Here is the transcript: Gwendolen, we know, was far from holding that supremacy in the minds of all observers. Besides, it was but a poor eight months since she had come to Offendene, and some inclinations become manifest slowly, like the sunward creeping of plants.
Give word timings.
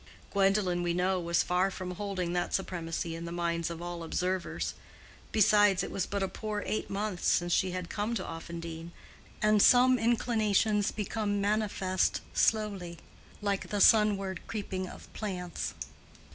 Gwendolen, 0.33 0.81
we 0.81 0.95
know, 0.95 1.19
was 1.19 1.43
far 1.43 1.69
from 1.69 1.91
holding 1.91 2.33
that 2.33 2.55
supremacy 2.55 3.13
in 3.15 3.25
the 3.25 3.31
minds 3.31 3.69
of 3.69 3.83
all 3.83 4.01
observers. 4.03 4.73
Besides, 5.31 5.83
it 5.83 5.91
was 5.91 6.07
but 6.07 6.23
a 6.23 6.27
poor 6.27 6.63
eight 6.65 6.89
months 6.89 7.27
since 7.27 7.53
she 7.53 7.69
had 7.69 7.87
come 7.87 8.15
to 8.15 8.25
Offendene, 8.25 8.93
and 9.43 9.61
some 9.61 9.99
inclinations 9.99 10.89
become 10.89 11.39
manifest 11.39 12.21
slowly, 12.33 12.97
like 13.43 13.67
the 13.69 13.79
sunward 13.79 14.39
creeping 14.47 14.89
of 14.89 15.07
plants. 15.13 15.75